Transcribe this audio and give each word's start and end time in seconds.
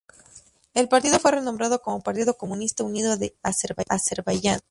El 0.73 0.89
partido 0.89 1.19
fue 1.19 1.29
renombrado 1.29 1.83
como 1.83 2.01
Partido 2.01 2.35
Comunista 2.35 2.83
Unido 2.83 3.17
de 3.17 3.35
Azerbaiyán. 3.43 4.59